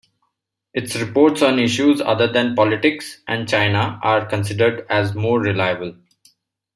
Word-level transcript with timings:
Its 0.73 0.95
reports 0.95 1.43
on 1.43 1.59
issues 1.59 2.01
other 2.01 2.25
than 2.25 2.55
politics 2.55 3.21
and 3.27 3.47
China 3.47 3.99
are 4.01 4.25
considered 4.25 4.83
as 4.89 5.13
more 5.13 5.39
reliable. 5.39 5.95